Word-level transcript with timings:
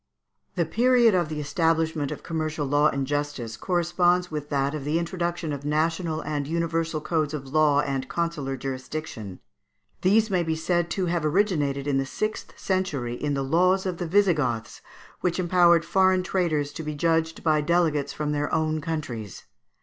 ]The 0.55 0.65
period 0.65 1.13
of 1.13 1.29
the 1.29 1.39
establishment 1.39 2.09
of 2.09 2.23
commercial 2.23 2.65
law 2.65 2.87
and 2.89 3.05
justice 3.05 3.55
corresponds 3.55 4.31
with 4.31 4.49
that 4.49 4.73
of 4.73 4.83
the 4.83 4.97
introduction 4.97 5.53
of 5.53 5.63
national 5.63 6.21
and 6.21 6.47
universal 6.47 7.01
codes 7.01 7.35
of 7.35 7.49
law 7.53 7.81
and 7.81 8.09
consular 8.09 8.57
jurisdiction. 8.57 9.41
These 10.01 10.31
may 10.31 10.41
be 10.41 10.55
said 10.55 10.89
to 10.89 11.05
have 11.05 11.23
originated 11.23 11.85
in 11.85 11.99
the 11.99 12.07
sixth 12.07 12.57
century 12.59 13.13
in 13.13 13.35
the 13.35 13.43
laws 13.43 13.85
of 13.85 13.97
the 13.99 14.07
Visigoths, 14.07 14.81
which 15.19 15.37
empowered 15.37 15.85
foreign 15.85 16.23
traders 16.23 16.73
to 16.73 16.81
be 16.81 16.95
judged 16.95 17.43
by 17.43 17.61
delegates 17.61 18.11
from 18.11 18.31
their 18.31 18.51
own 18.51 18.81
countries. 18.81 19.43